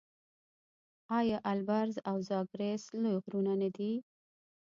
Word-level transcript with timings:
آیا 1.19 1.37
البرز 1.53 1.95
او 2.09 2.15
زاگرس 2.29 2.83
لوی 3.01 3.17
غرونه 3.23 3.53
نه 3.61 3.69
دي؟ 3.75 3.93